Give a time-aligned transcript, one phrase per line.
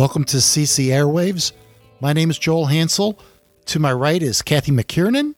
[0.00, 1.52] Welcome to CC Airwaves.
[2.00, 3.18] My name is Joel Hansel.
[3.66, 5.34] To my right is Kathy McKiernan,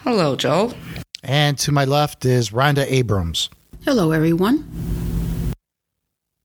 [0.00, 0.74] Hello, Joel.
[1.22, 3.50] and to my left is Rhonda Abrams.
[3.84, 5.54] Hello, everyone.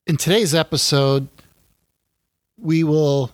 [0.05, 1.27] In today's episode,
[2.59, 3.31] we will,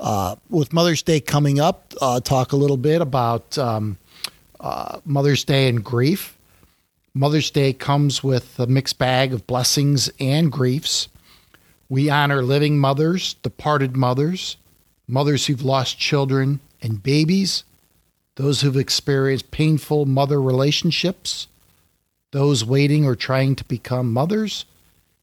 [0.00, 3.98] uh, with Mother's Day coming up, uh, talk a little bit about um,
[4.60, 6.38] uh, Mother's Day and grief.
[7.12, 11.08] Mother's Day comes with a mixed bag of blessings and griefs.
[11.88, 14.58] We honor living mothers, departed mothers,
[15.06, 17.64] mothers who've lost children and babies,
[18.36, 21.48] those who've experienced painful mother relationships,
[22.30, 24.66] those waiting or trying to become mothers,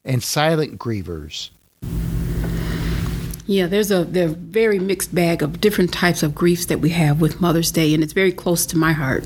[0.04, 1.50] and silent grievers.
[3.46, 6.90] Yeah, there's a there's a very mixed bag of different types of griefs that we
[6.90, 9.24] have with Mother's Day, and it's very close to my heart.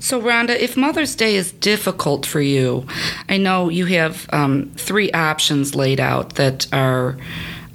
[0.00, 2.86] So, Rhonda, if Mother's Day is difficult for you,
[3.28, 7.18] I know you have um, three options laid out that are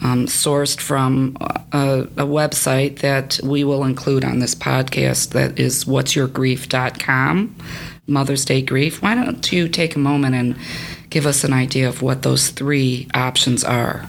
[0.02, 1.36] um, sourced from
[1.72, 7.56] a, a website that we will include on this podcast that is what'syourgrief.com,
[8.08, 9.02] Mother's Day Grief.
[9.02, 10.58] Why don't you take a moment and
[11.10, 14.08] give us an idea of what those three options are?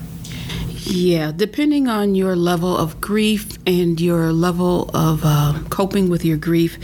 [0.87, 6.37] Yeah, depending on your level of grief and your level of uh, coping with your
[6.37, 6.79] grief,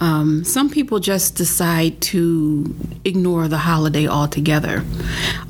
[0.00, 4.84] um, some people just decide to ignore the holiday altogether.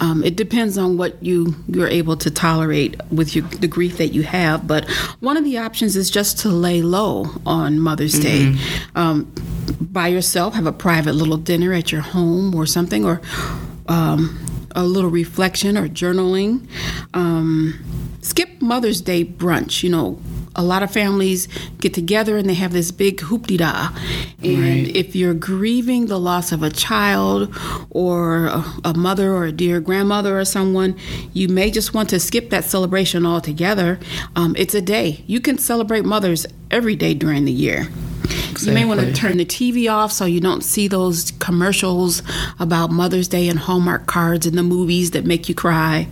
[0.00, 4.08] Um, it depends on what you you're able to tolerate with your, the grief that
[4.08, 4.68] you have.
[4.68, 4.88] But
[5.20, 8.54] one of the options is just to lay low on Mother's Day.
[8.94, 9.32] Um,
[9.80, 13.20] by yourself, have a private little dinner at your home or something, or
[13.88, 14.38] um,
[14.76, 16.69] a little reflection or journaling.
[17.14, 17.75] Um,
[18.20, 19.82] skip Mother's Day brunch.
[19.82, 20.20] You know,
[20.54, 21.48] a lot of families
[21.78, 23.88] get together and they have this big hoopty da.
[24.42, 24.94] And Right.
[24.94, 27.53] if you're grieving the loss of a child
[27.91, 30.94] or a, a mother or a dear grandmother or someone,
[31.32, 33.98] you may just want to skip that celebration altogether.
[34.37, 35.25] Um, it's a day.
[35.26, 37.88] You can celebrate mothers every day during the year.
[38.62, 42.22] You may want to turn the TV off so you don't see those commercials
[42.59, 46.09] about Mother's Day and Hallmark cards and the movies that make you cry.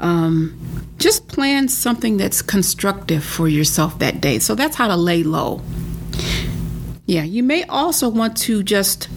[0.00, 0.58] Um,
[0.98, 4.38] just plan something that's constructive for yourself that day.
[4.38, 5.62] So that's how to lay low.
[7.06, 9.08] Yeah, you may also want to just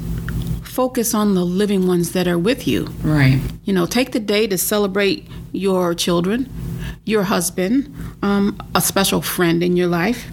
[0.63, 2.85] focus on the living ones that are with you.
[3.01, 3.41] Right.
[3.63, 6.49] You know, take the day to celebrate your children,
[7.05, 10.29] your husband, um, a special friend in your life.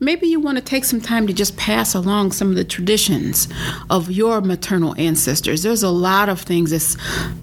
[0.00, 3.48] Maybe you want to take some time to just pass along some of the traditions
[3.90, 5.64] of your maternal ancestors.
[5.64, 6.96] There's a lot of things that's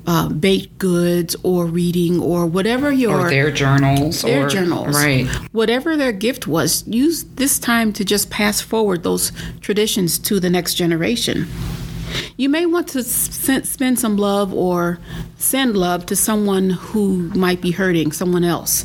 [0.08, 4.22] uh, baked goods or reading or whatever your Or their journals.
[4.22, 4.96] their or, journals.
[4.96, 5.28] Right.
[5.52, 10.50] Whatever their gift was, use this time to just pass forward those traditions to the
[10.50, 11.48] next generation.
[12.38, 15.00] You may want to spend some love or
[15.38, 18.84] send love to someone who might be hurting, someone else.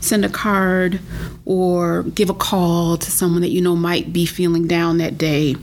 [0.00, 1.00] Send a card
[1.44, 5.56] or give a call to someone that you know might be feeling down that day.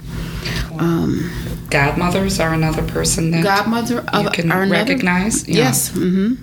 [1.69, 5.47] Godmothers are another person that Godmother you can another- recognize.
[5.47, 5.55] Yeah.
[5.57, 5.89] Yes.
[5.89, 6.33] hmm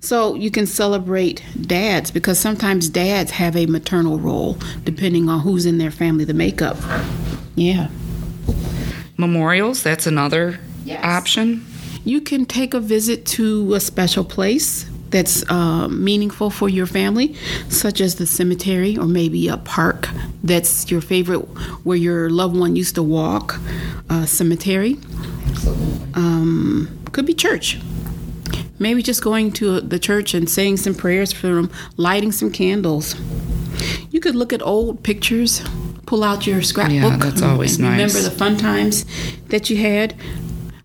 [0.00, 5.66] So you can celebrate dads because sometimes dads have a maternal role depending on who's
[5.66, 6.78] in their family, the makeup.
[7.54, 7.88] Yeah.
[9.20, 11.00] Memorials, that's another Yes.
[11.04, 11.64] option.
[12.04, 17.34] You can take a visit to a special place that's uh, meaningful for your family,
[17.68, 20.08] such as the cemetery or maybe a park
[20.42, 21.40] that's your favorite,
[21.84, 23.58] where your loved one used to walk.
[24.08, 24.96] Uh, cemetery.
[26.14, 27.78] Um, could be church.
[28.78, 33.14] Maybe just going to the church and saying some prayers for them, lighting some candles.
[34.10, 35.62] You could look at old pictures,
[36.06, 36.94] pull out your scrapbook.
[36.94, 39.04] Yeah, that's always and Remember the fun times
[39.48, 40.14] that you had.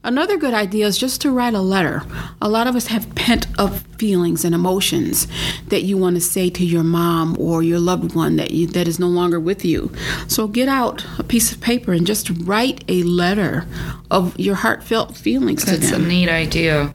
[0.06, 2.04] Another good idea is just to write a letter.
[2.40, 5.28] A lot of us have pent up feelings and emotions
[5.70, 8.88] that you want to say to your mom or your loved one that you, that
[8.88, 9.92] is no longer with you.
[10.28, 13.66] So get out a piece of paper and just write a letter
[14.12, 16.94] of your heartfelt feelings That's a neat idea.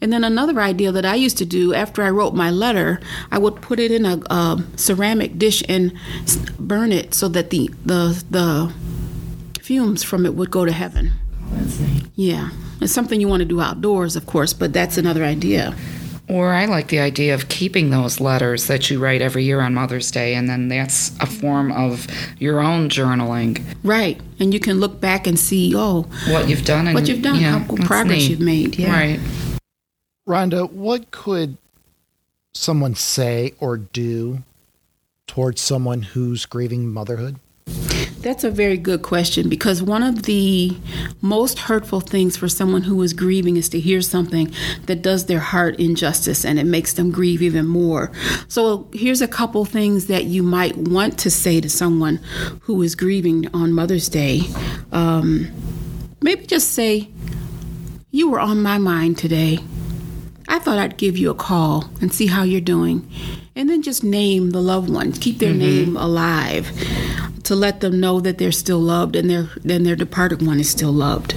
[0.00, 3.00] And then another idea that I used to do after I wrote my letter,
[3.30, 5.92] I would put it in a, uh ceramic dish and
[6.58, 8.72] burn it so that the the the
[9.60, 11.12] fumes from it would go to heaven.
[11.54, 12.04] That's neat.
[12.14, 15.74] Yeah, it's something you want to do outdoors, of course, but that's another idea.
[16.26, 19.74] Or I like the idea of keeping those letters that you write every year on
[19.74, 22.06] Mother's Day, and then that's a form of
[22.38, 26.86] your own journaling, Right, and you can look back and see, oh, what you've done,
[26.86, 28.30] and what you've done, yeah, how progress neat.
[28.30, 28.78] you've made.
[28.78, 28.90] Yeah.
[28.90, 29.20] Right.
[30.26, 31.58] Rhonda, what could
[32.54, 34.42] someone say or do
[35.26, 37.36] towards someone who's grieving motherhood?
[38.24, 40.74] That's a very good question because one of the
[41.20, 44.50] most hurtful things for someone who is grieving is to hear something
[44.86, 48.10] that does their heart injustice and it makes them grieve even more.
[48.48, 52.18] So, here's a couple things that you might want to say to someone
[52.62, 54.40] who is grieving on Mother's Day.
[54.90, 55.50] Um,
[56.22, 57.10] maybe just say,
[58.10, 59.58] You were on my mind today.
[60.48, 63.06] I thought I'd give you a call and see how you're doing.
[63.54, 66.72] And then just name the loved one, keep their name alive
[67.44, 70.70] to let them know that they're still loved and their then their departed one is
[70.70, 71.34] still loved.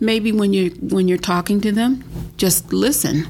[0.00, 2.04] Maybe when you when you're talking to them,
[2.36, 3.26] just listen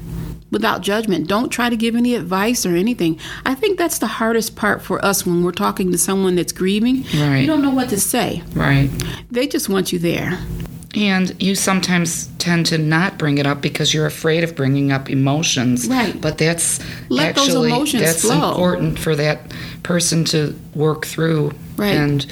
[0.51, 1.27] without judgment.
[1.27, 3.19] Don't try to give any advice or anything.
[3.45, 7.03] I think that's the hardest part for us when we're talking to someone that's grieving.
[7.15, 7.39] Right.
[7.39, 8.43] You don't know what to say.
[8.53, 8.89] Right.
[9.29, 10.39] They just want you there.
[10.95, 15.09] And you sometimes tend to not bring it up because you're afraid of bringing up
[15.09, 15.87] emotions.
[15.87, 16.19] Right.
[16.19, 18.49] But that's Let those actually emotions that's flow.
[18.49, 19.39] important for that
[19.83, 21.51] person to work through.
[21.75, 21.95] Right.
[21.95, 22.25] And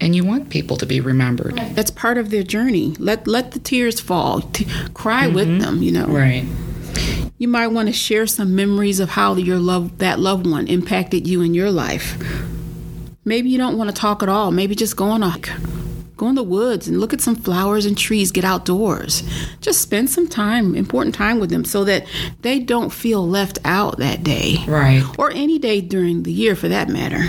[0.00, 1.56] and you want people to be remembered.
[1.74, 2.94] That's part of their journey.
[2.98, 4.40] Let let the tears fall.
[4.40, 5.58] T- cry with mm-hmm.
[5.58, 6.06] them, you know.
[6.06, 6.46] Right.
[7.36, 11.26] You might want to share some memories of how your love that loved one impacted
[11.26, 12.16] you in your life.
[13.24, 14.50] Maybe you don't want to talk at all.
[14.50, 15.28] Maybe just go on a
[16.20, 19.22] go in the woods and look at some flowers and trees, get outdoors.
[19.62, 22.06] Just spend some time, important time with them so that
[22.42, 24.56] they don't feel left out that day.
[24.68, 25.02] Right.
[25.18, 27.24] Or any day during the year for that matter.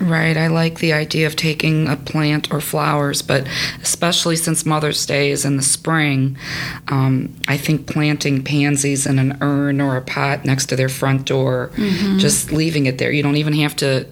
[0.00, 0.38] Right.
[0.38, 3.46] I like the idea of taking a plant or flowers, but
[3.82, 6.38] especially since Mother's Day is in the spring,
[6.88, 11.26] um, I think planting pansies in an urn or a pot next to their front
[11.26, 11.70] door,
[12.18, 13.12] just leaving it there.
[13.12, 14.06] You don't even have to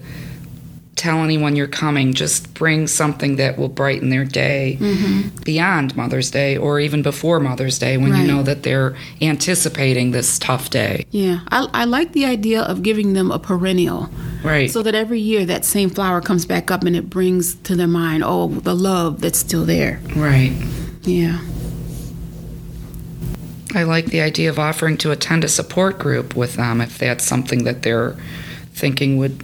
[0.95, 2.13] tell anyone you're coming.
[2.13, 5.43] Just bring something that will brighten their day mm-hmm.
[5.43, 8.21] beyond Mother's Day or even before Mother's Day when Right.
[8.21, 11.05] you know that they're anticipating this tough day.
[11.11, 14.09] Yeah, I, I like the idea of giving them a perennial.
[14.43, 14.69] Right.
[14.69, 17.87] So that every year that same flower comes back up and it brings to their
[17.87, 19.99] mind, oh, the love that's still there.
[20.15, 20.51] right.
[21.01, 21.39] Yeah.
[23.75, 27.23] I like the idea of offering to attend a support group with them if that's
[27.23, 28.15] something that they're
[28.73, 29.43] thinking would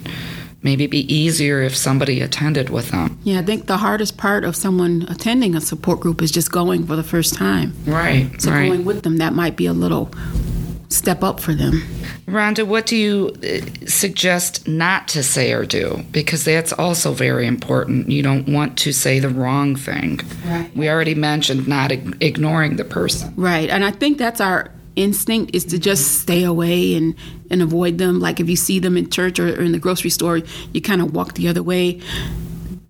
[0.61, 3.17] maybe be easier if somebody attended with them.
[3.23, 6.85] Yeah, I think the hardest part of someone attending a support group is just going
[6.85, 7.73] for the first time.
[7.85, 8.67] Right, So right.
[8.67, 10.11] going with them, that might be a little
[10.89, 11.83] step up for them.
[12.27, 16.03] Rhonda, what do you uh, suggest not to say or do?
[16.11, 18.09] Because that's also very important.
[18.09, 20.19] You don't want to say the wrong thing.
[20.45, 20.75] Right.
[20.75, 23.33] We already mentioned not ignoring the person.
[23.35, 23.69] Right.
[23.69, 27.15] And I think that's our instinct is to just stay away and,
[27.49, 28.19] and avoid them.
[28.19, 30.37] Like if you see them in church or, or in the grocery store,
[30.73, 32.01] you kind of walk the other way.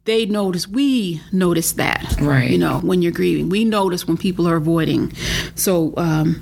[0.05, 2.15] They notice, we notice that.
[2.19, 2.49] Right.
[2.49, 3.49] You know, when you're grieving.
[3.49, 5.13] We notice when people are avoiding.
[5.55, 6.41] So um,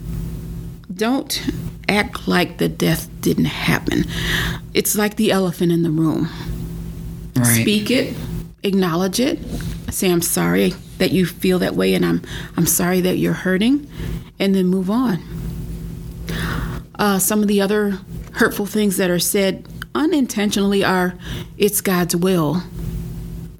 [0.94, 1.42] don't
[1.90, 4.06] act like the death didn't happen.
[4.74, 6.30] It's like the elephant in the room.
[7.36, 7.62] Right.
[7.62, 8.16] Speak it,
[8.64, 9.40] acknowledge it,
[9.92, 12.22] say I'm sorry that you feel that way and I'm
[12.56, 13.88] I'm sorry that you're hurting
[14.40, 15.22] and then move on.
[16.96, 18.00] Uh, some of the other
[18.34, 19.66] hurtful things that are said
[19.96, 21.14] unintentionally are
[21.58, 22.62] it's God's will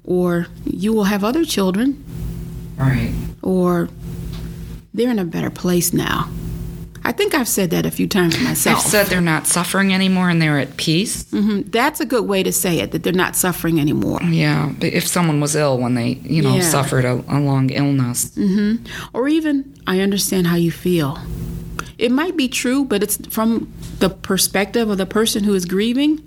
[0.04, 2.02] or you will have other children
[2.76, 3.12] Right.
[3.42, 3.88] or
[4.94, 6.28] they're in a better place now.
[7.04, 8.78] I think I've said that a few times myself.
[8.78, 11.24] I've said they're not suffering anymore and they're at peace.
[11.24, 11.70] Mhm.
[11.72, 14.20] That's a good way to say it that they're not suffering anymore.
[14.22, 16.62] Yeah, but if someone was ill when they, you know, Yeah.
[16.62, 18.30] suffered a, a long illness.
[19.14, 21.18] or even I understand how you feel.
[21.98, 26.22] It might be true, but it's from the perspective of the person who is grieving.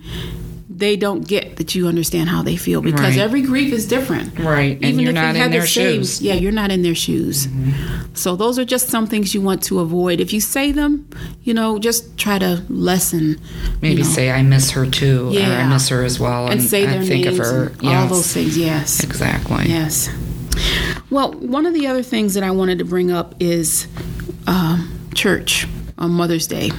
[0.73, 3.17] They don't get that you understand how they feel because Right.
[3.19, 4.37] every grief is different.
[4.39, 6.15] Right, Even and you're not in their the same- shoes.
[6.15, 6.25] Mm-hmm.
[6.25, 7.47] yeah, you're not in their shoes.
[8.15, 10.19] So those are just some things you want to avoid.
[10.19, 11.07] If you say them,
[11.43, 13.39] you know, just try to lessen.
[13.81, 16.61] Maybe you know, say I miss her too, or I miss her as well, and
[16.61, 17.67] say I their think names of her.
[17.67, 18.57] and Yes, all those things.
[18.57, 19.03] Yes.
[19.03, 19.65] exactly.
[19.69, 20.09] Yes.
[21.09, 23.87] Well, one of the other things that I wanted to bring up is
[24.47, 26.71] um, church on Mother's Day.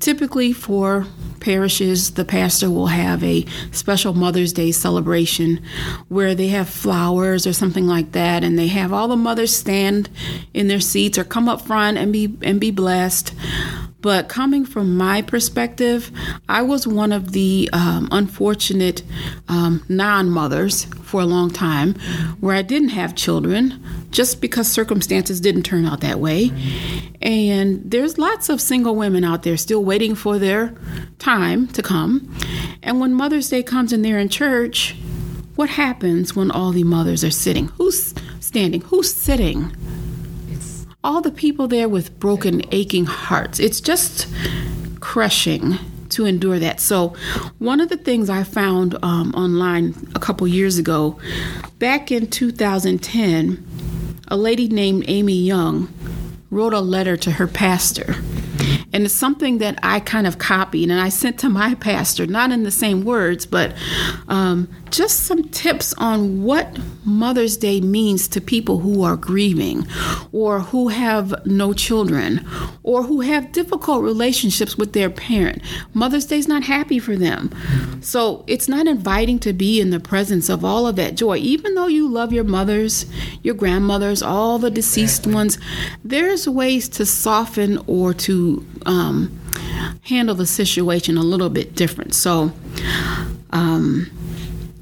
[0.00, 1.06] Typically, for
[1.40, 5.62] parishes, the pastor will have a special Mother's Day celebration
[6.08, 10.08] where they have flowers or something like that, and they have all the mothers stand
[10.52, 13.34] in their seats or come up front and be and be blessed.
[14.04, 16.12] But coming from my perspective,
[16.46, 19.02] I was one of the um, unfortunate
[19.48, 21.94] um, non mothers for a long time
[22.38, 26.52] where I didn't have children just because circumstances didn't turn out that way.
[27.22, 30.74] And there's lots of single women out there still waiting for their
[31.18, 32.30] time to come.
[32.82, 34.96] And when Mother's Day comes and they're in church,
[35.56, 37.68] what happens when all the mothers are sitting?
[37.78, 38.82] Who's standing?
[38.82, 39.74] Who's sitting?
[41.04, 43.60] All the people there with broken, aching hearts.
[43.60, 44.26] It's just
[45.00, 45.74] crushing
[46.08, 46.80] to endure that.
[46.80, 47.14] So,
[47.58, 51.18] one of the things I found um, online a couple years ago,
[51.78, 53.66] back in 2010,
[54.28, 55.92] a lady named Amy Young
[56.50, 58.14] wrote a letter to her pastor.
[58.92, 62.52] And it's something that I kind of copied and I sent to my pastor, not
[62.52, 63.74] in the same words, but
[64.28, 69.86] um, just some tips on what Mother's Day means to people who are grieving
[70.32, 72.46] or who have no children
[72.82, 75.60] or who have difficult relationships with their parent.
[75.94, 77.50] Mother's Day is not happy for them.
[78.02, 81.38] So it's not inviting to be in the presence of all of that joy.
[81.38, 83.06] Even though you love your mothers,
[83.42, 85.58] your grandmothers, all the deceased ones,
[86.04, 89.40] there's ways to soften or to um,
[90.02, 92.14] handle the situation a little bit different.
[92.14, 92.52] So,
[93.50, 94.10] um,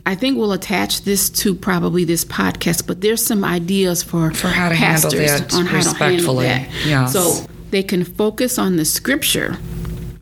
[0.05, 4.49] I think we'll attach this to probably this podcast, but there's some ideas for for
[4.49, 6.47] how to handle that on how respectfully.
[6.47, 6.87] To handle that.
[6.87, 7.13] Yes.
[7.13, 9.59] So they can focus on the scripture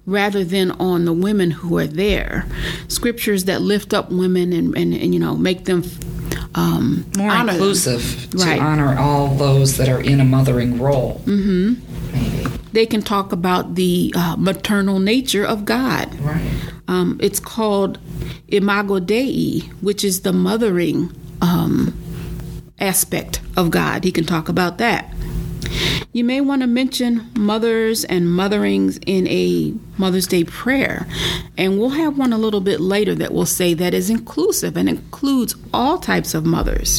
[0.07, 2.47] rather than on the women who are there.
[2.89, 5.83] Scriptures that lift up women and, and, and you know make them
[6.55, 8.41] um, more inclusive them.
[8.41, 8.61] to right.
[8.61, 11.23] honor all those that are in a mothering role.
[11.25, 12.13] Mm-hmm.
[12.13, 16.15] Maybe they can talk about the uh, maternal nature of God.
[16.21, 16.73] Right.
[16.89, 17.99] Um, it's called
[18.49, 21.11] Imago Dei, which is the mothering
[21.41, 21.97] um,
[22.79, 24.05] aspect of God.
[24.05, 25.13] He can talk about that.
[26.13, 31.07] You may want to mention mothers and motherings in a Mother's Day prayer.
[31.57, 34.89] And we'll have one a little bit later that will say that is inclusive and
[34.89, 36.99] includes all types of mothers.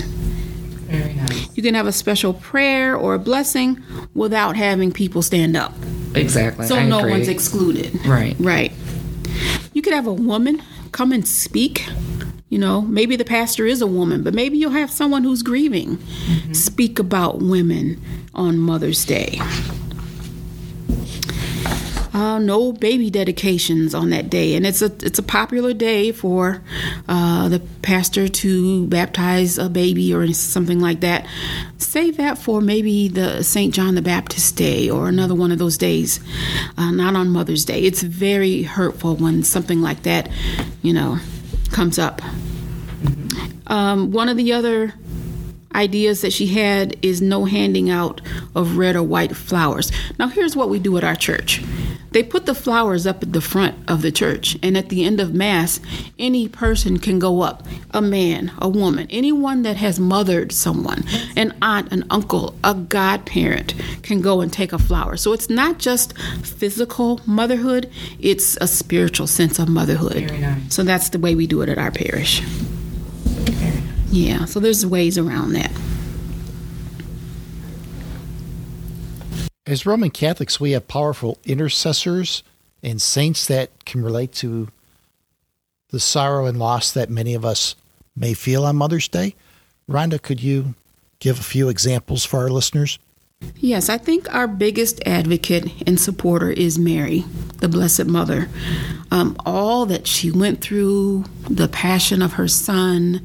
[0.91, 1.57] Very nice.
[1.57, 5.73] You can have a special prayer or a blessing without having people stand up.
[6.15, 6.67] Exactly.
[6.67, 7.11] So I no agree.
[7.11, 8.05] one's excluded.
[8.05, 8.35] Right.
[8.39, 8.71] Right.
[9.73, 10.61] You could have a woman
[10.91, 11.86] come and speak.
[12.50, 15.98] You know, maybe the pastor is a woman, but maybe you'll have someone who's grieving
[15.98, 16.53] mm-hmm.
[16.53, 18.01] speak about women
[18.33, 19.39] on Mother's Day.
[22.21, 26.61] Uh, no baby dedications on that day, and it's a it's a popular day for
[27.09, 31.25] uh, the pastor to baptize a baby or something like that.
[31.79, 35.79] Save that for maybe the Saint John the Baptist Day or another one of those
[35.79, 36.19] days,
[36.77, 37.81] uh, not on Mother's Day.
[37.81, 40.29] It's very hurtful when something like that,
[40.83, 41.17] you know,
[41.71, 42.21] comes up.
[43.65, 44.93] Um, one of the other
[45.73, 48.21] ideas that she had is no handing out
[48.53, 49.91] of red or white flowers.
[50.19, 51.63] Now, here's what we do at our church
[52.12, 55.20] they put the flowers up at the front of the church, and at the end
[55.20, 55.80] of Mass,
[56.20, 61.03] any person can go up a man, a woman, anyone that has mothered someone,
[61.36, 65.18] an aunt, an uncle, a godparent can go and take a flower.
[65.18, 67.89] So it's not just physical motherhood,
[68.20, 70.32] it's a spiritual sense of motherhood.
[70.32, 70.74] Nice.
[70.74, 72.41] So that's the way we do it at our parish.
[74.12, 75.72] Yeah, so there's ways around that.
[79.68, 82.41] As Roman Catholics, we have powerful intercessors
[82.82, 84.70] and saints that can relate to
[85.91, 87.75] the sorrow and loss that many of us
[88.15, 89.36] may feel on Mother's Day.
[89.88, 90.74] Rhonda, could you
[91.20, 92.98] give a few examples for our listeners?
[93.58, 97.24] Yes, I think our biggest advocate and supporter is Mary,
[97.58, 98.50] the Blessed Mother.
[99.12, 103.22] Um, all that she went through, the passion of her son,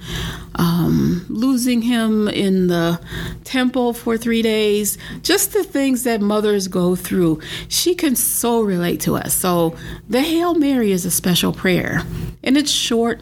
[0.57, 3.01] um, losing him in the
[3.45, 7.41] temple for three days, just the things that mothers go through.
[7.69, 9.33] She can so relate to us.
[9.35, 9.77] So
[10.09, 12.03] the Hail Mary is a special prayer,
[12.43, 13.21] and it's short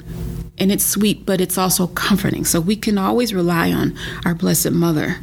[0.58, 2.44] and it's sweet, but it's also comforting.
[2.44, 5.18] So we can always rely on our Blessed Mother.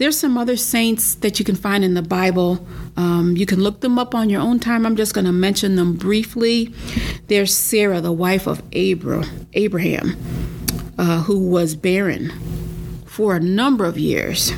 [0.00, 2.66] There's some other saints that you can find in the Bible.
[2.96, 4.86] Um, you can look them up on your own time.
[4.86, 6.72] I'm just going to mention them briefly.
[7.26, 10.16] There's Sarah, the wife of Abraham,
[10.96, 12.32] uh, who was barren
[13.04, 14.52] for a number of years.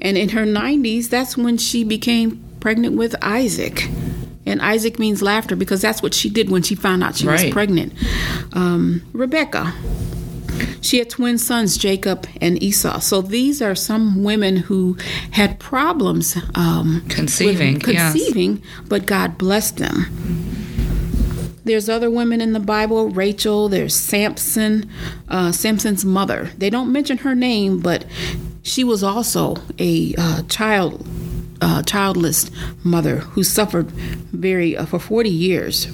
[0.00, 3.88] And in her 90s, that's when she became pregnant with Isaac.
[4.46, 7.46] And Isaac means laughter because that's what she did when she found out she right.
[7.46, 7.92] was pregnant.
[8.52, 9.74] Um, Rebecca,
[10.84, 12.98] she had twin sons, Jacob and Esau.
[12.98, 14.98] So these are some women who
[15.30, 18.84] had problems um, conceiving, conceiving, yes.
[18.86, 20.04] but God blessed them.
[21.64, 24.90] There's other women in the Bible, Rachel, there's Samson,
[25.30, 26.50] uh, Samson's mother.
[26.58, 28.04] They don't mention her name, but
[28.62, 31.06] she was also a uh, child,
[31.62, 32.50] uh, childless
[32.84, 35.88] mother who suffered very uh, for 40 years.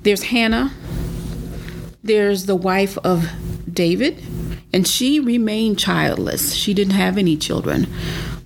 [0.00, 0.72] There's Hannah.
[2.02, 3.28] There's the wife of
[3.76, 4.20] David,
[4.72, 6.54] and she remained childless.
[6.54, 7.86] She didn't have any children,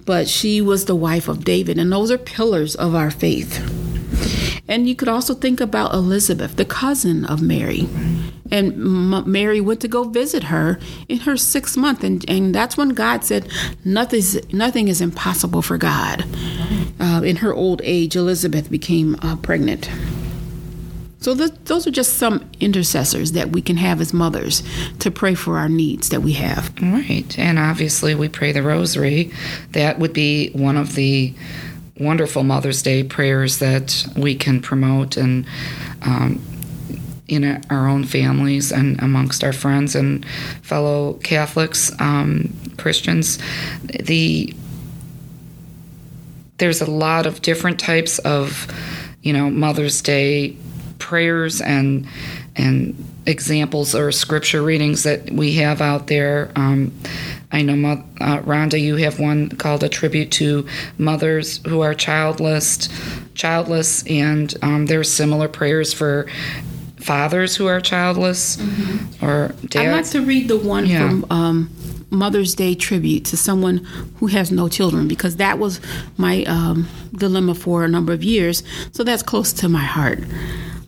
[0.04, 3.58] but she was the wife of David, and those are pillars of our faith.
[4.68, 7.88] And you could also think about Elizabeth, the cousin of Mary.
[8.52, 12.76] And M- Mary went to go visit her in her sixth month, and, and that's
[12.76, 13.48] when God said,
[13.84, 16.24] Nothing's, Nothing is impossible for God.
[17.00, 19.90] Uh, in her old age, Elizabeth became uh, pregnant.
[21.20, 24.62] So th- those are just some intercessors that we can have as mothers
[25.00, 26.72] to pray for our needs that we have.
[26.80, 27.38] Right.
[27.38, 29.32] And obviously, we pray the rosary.
[29.72, 31.34] That would be one of the
[31.98, 35.46] wonderful Mother's Day prayers that we can promote and
[36.02, 36.42] um,
[37.28, 40.24] in our own families and amongst our friends and
[40.62, 43.38] fellow Catholics, um, Christians.
[43.84, 44.54] The
[46.56, 48.66] there's a lot of different types of,
[49.22, 50.56] you know, Mother's Day
[51.10, 52.06] prayers and
[52.54, 52.94] and
[53.26, 56.52] examples or scripture readings that we have out there.
[56.54, 56.92] Um,
[57.50, 60.66] I know, uh, Rhonda, you have one called a tribute to
[60.98, 62.88] mothers who are childless,
[63.34, 66.28] childless, and um, there's similar prayers for
[66.96, 69.24] fathers who are childless mm-hmm.
[69.24, 69.76] or dads.
[69.76, 71.08] I'd like to read the one yeah.
[71.08, 71.70] from um,
[72.10, 73.78] Mother's Day tribute to someone
[74.18, 75.80] who has no children because that was
[76.16, 78.62] my um, dilemma for a number of years.
[78.92, 80.20] So that's close to my heart.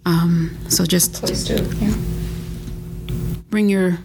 [0.05, 1.55] Um, so just Please do.
[1.79, 1.95] Yeah.
[3.51, 3.99] bring your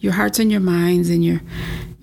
[0.00, 1.40] your hearts and your minds and your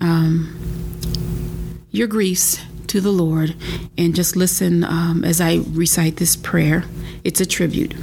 [0.00, 3.54] um, your griefs to the Lord
[3.96, 6.84] and just listen um, as I recite this prayer.
[7.24, 7.94] It's a tribute.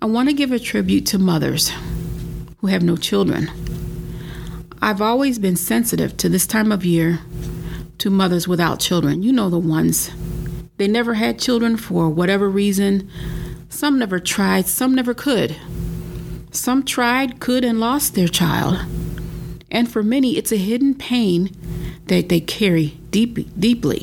[0.00, 1.72] I want to give a tribute to mothers
[2.58, 3.50] who have no children.
[4.82, 7.20] I've always been sensitive to this time of year
[7.98, 9.22] to mothers without children.
[9.22, 10.10] You know the ones.
[10.76, 13.10] They never had children for whatever reason
[13.74, 15.56] some never tried, some never could.
[16.52, 18.78] Some tried, could, and lost their child.
[19.68, 21.50] And for many, it's a hidden pain
[22.06, 24.00] that they carry deep, deeply,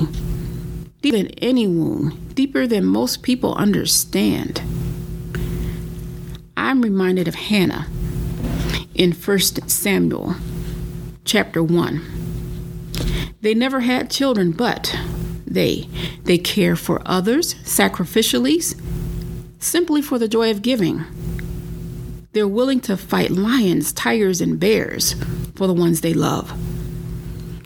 [1.01, 4.61] deeper than any wound, deeper than most people understand.
[6.57, 7.87] I'm reminded of Hannah
[8.93, 10.35] in 1 Samuel
[11.23, 13.33] chapter 1.
[13.39, 14.93] They never had children, but
[15.47, 15.87] they
[16.23, 18.75] they care for others sacrificially
[19.61, 21.05] simply for the joy of giving.
[22.33, 25.13] They're willing to fight lions, tigers, and bears
[25.55, 26.51] for the ones they love.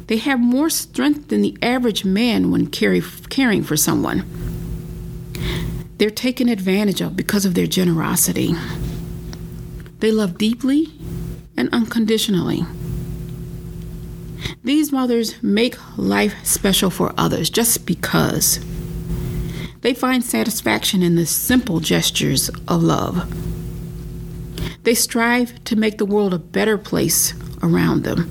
[0.07, 4.23] They have more strength than the average man when carry, caring for someone.
[5.97, 8.53] They're taken advantage of because of their generosity.
[9.99, 10.91] They love deeply
[11.55, 12.65] and unconditionally.
[14.63, 18.59] These mothers make life special for others just because.
[19.85, 23.31] They find satisfaction in the simple gestures of love.
[24.81, 28.27] They strive to make the world a better place around them.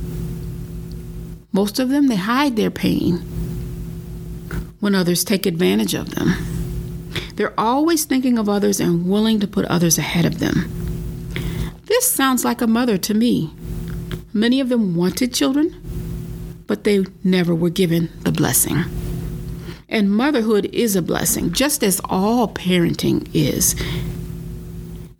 [1.52, 3.18] Most of them, they hide their pain
[4.80, 6.34] when others take advantage of them.
[7.36, 10.68] They're always thinking of others and willing to put others ahead of them.
[11.84, 13.54] This sounds like a mother to me.
[14.32, 15.80] Many of them wanted children,
[16.66, 19.03] but they never were given the blessing.
[19.94, 23.76] And motherhood is a blessing, just as all parenting is.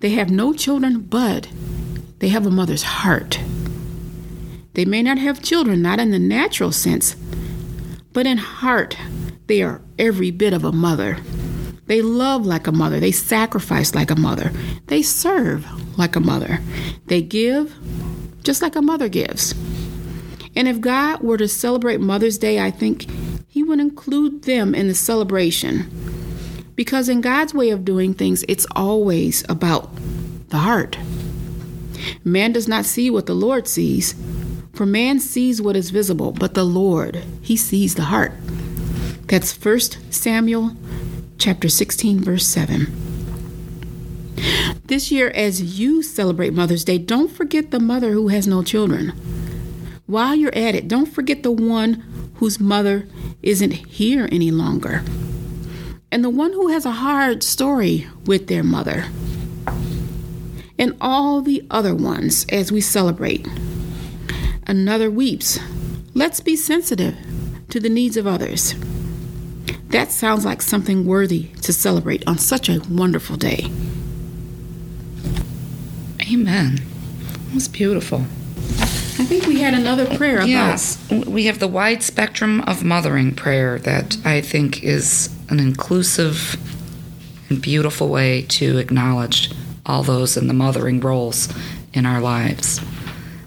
[0.00, 1.48] They have no children, but
[2.18, 3.38] they have a mother's heart.
[4.72, 7.14] They may not have children, not in the natural sense,
[8.12, 8.98] but in heart,
[9.46, 11.18] they are every bit of a mother.
[11.86, 12.98] They love like a mother.
[12.98, 14.50] They sacrifice like a mother.
[14.88, 15.64] They serve
[15.96, 16.58] like a mother.
[17.06, 17.72] They give
[18.42, 19.54] just like a mother gives.
[20.56, 23.06] And if God were to celebrate Mother's Day, I think
[23.64, 25.90] would include them in the celebration.
[26.76, 29.90] Because in God's way of doing things, it's always about
[30.48, 30.98] the heart.
[32.22, 34.14] Man does not see what the Lord sees,
[34.72, 38.32] for man sees what is visible, but the Lord, he sees the heart.
[39.26, 39.80] That's 1
[40.12, 40.76] Samuel
[41.38, 42.86] chapter 16 verse 7.
[44.84, 49.08] This year as you celebrate Mother's Day, don't forget the mother who has no children.
[50.06, 52.04] While you're at it, don't forget the one
[52.44, 53.08] whose mother
[53.40, 55.02] isn't here any longer,
[56.12, 59.06] and the one who has a hard story with their mother,
[60.78, 63.48] and all the other ones as we celebrate.
[64.66, 65.58] Another weeps.
[66.12, 67.16] Let's be sensitive
[67.70, 68.74] to the needs of others.
[69.88, 73.70] That sounds like something worthy to celebrate on such a wonderful day.
[76.30, 76.78] Amen.
[77.48, 78.26] It was beautiful.
[79.16, 80.48] I think we had another prayer about.
[80.48, 86.56] Yes, we have the wide spectrum of mothering prayer that I think is an inclusive
[87.48, 89.52] and beautiful way to acknowledge
[89.86, 91.52] all those in the mothering roles
[91.92, 92.80] in our lives.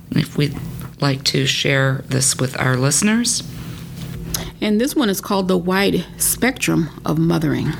[0.09, 0.57] And if we'd
[1.01, 3.43] like to share this with our listeners.
[4.61, 7.71] And this one is called the wide spectrum of mothering.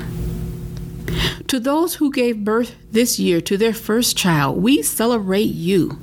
[1.48, 5.98] To those who gave birth this year to their first child, we celebrate you.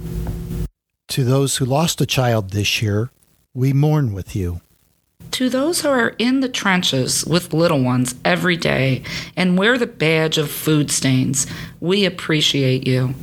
[1.15, 3.09] To those who lost a child this year,
[3.53, 4.59] we mourn with you.
[5.31, 9.01] To those who are in the trenches with little ones every day
[9.33, 11.47] and wear the badge of food stains,
[11.79, 13.13] we appreciate you.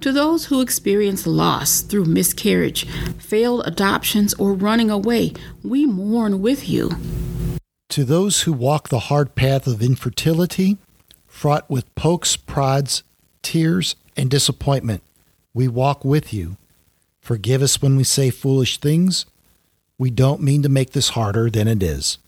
[0.00, 2.84] To those who experience loss through miscarriage,
[3.16, 6.90] failed adoptions, or running away, we mourn with you.
[7.90, 10.78] To those who walk the hard path of infertility,
[11.28, 13.04] fraught with pokes, prods,
[13.40, 15.04] tears, and disappointment,
[15.54, 16.56] we walk with you.
[17.24, 19.24] Forgive us when we say foolish things.
[19.96, 22.18] We don't mean to make this harder than it is.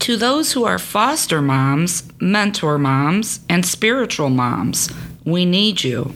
[0.00, 4.88] To those who are foster moms, mentor moms, and spiritual moms,
[5.22, 6.14] we need you.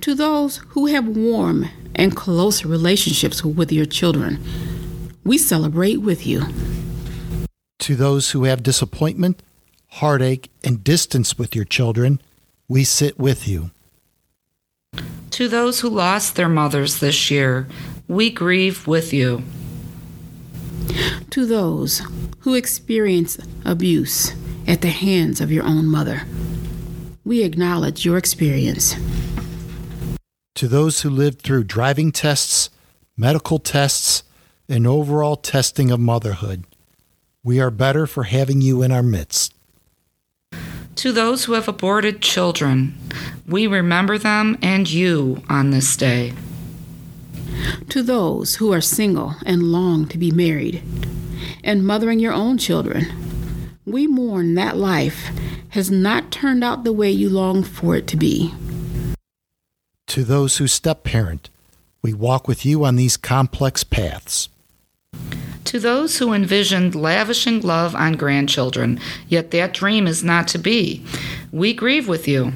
[0.00, 4.42] To those who have warm and close relationships with your children,
[5.22, 6.46] we celebrate with you.
[7.80, 9.42] To those who have disappointment,
[9.88, 12.22] heartache, and distance with your children,
[12.68, 13.70] we sit with you.
[15.40, 17.66] To those who lost their mothers this year,
[18.06, 19.42] we grieve with you.
[21.30, 22.02] To those
[22.40, 24.34] who experience abuse
[24.66, 26.24] at the hands of your own mother,
[27.24, 28.94] we acknowledge your experience.
[30.56, 32.68] To those who lived through driving tests,
[33.16, 34.24] medical tests,
[34.68, 36.64] and overall testing of motherhood,
[37.42, 39.54] we are better for having you in our midst.
[40.96, 42.98] To those who have aborted children,
[43.50, 46.32] we remember them and you on this day.
[47.88, 50.82] To those who are single and long to be married,
[51.64, 53.06] and mothering your own children,
[53.84, 55.30] we mourn that life
[55.70, 58.54] has not turned out the way you long for it to be.
[60.08, 61.50] To those who step parent,
[62.02, 64.48] we walk with you on these complex paths.
[65.64, 71.04] To those who envisioned lavishing love on grandchildren, yet that dream is not to be,
[71.52, 72.52] we grieve with you.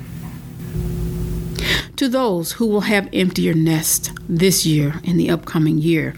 [1.97, 6.17] To those who will have emptier nests this year and the upcoming year,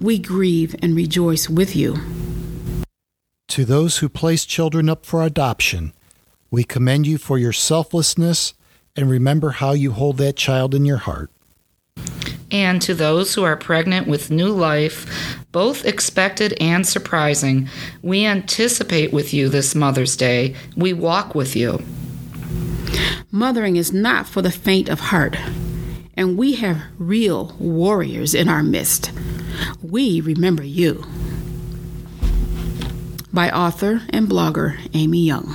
[0.00, 1.98] we grieve and rejoice with you.
[3.48, 5.92] To those who place children up for adoption,
[6.50, 8.54] we commend you for your selflessness
[8.96, 11.30] and remember how you hold that child in your heart.
[12.50, 17.68] And to those who are pregnant with new life, both expected and surprising,
[18.00, 20.54] we anticipate with you this Mother's Day.
[20.76, 21.84] We walk with you.
[23.30, 25.36] Mothering is not for the faint of heart,
[26.16, 29.10] and we have real warriors in our midst.
[29.82, 31.04] We remember you.
[33.32, 35.46] By author and blogger Amy Young.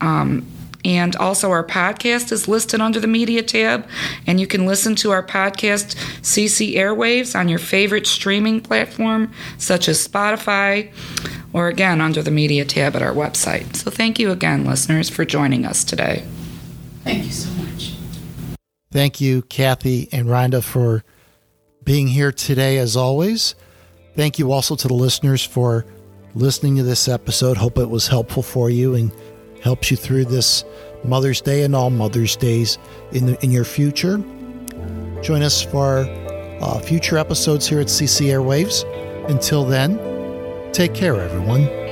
[0.00, 0.46] Um,
[0.84, 3.88] and also, our podcast is listed under the media tab,
[4.24, 9.88] and you can listen to our podcast CC Airwaves on your favorite streaming platform, such
[9.88, 10.92] as Spotify,
[11.52, 13.74] or again under the media tab at our website.
[13.74, 16.24] So, thank you again, listeners, for joining us today.
[17.02, 17.95] Thank you so much.
[18.96, 21.04] Thank you, Kathy and Rhonda, for
[21.84, 23.54] being here today, as always.
[24.14, 25.84] Thank you also to the listeners for
[26.34, 27.58] listening to this episode.
[27.58, 29.12] Hope it was helpful for you and
[29.62, 30.64] helps you through this
[31.04, 32.78] Mother's Day and all Mother's Days
[33.12, 34.16] in, the, in your future.
[35.20, 36.06] Join us for
[36.62, 38.82] uh, future episodes here at CC Airwaves.
[39.28, 39.98] Until then,
[40.72, 41.85] take care, everyone.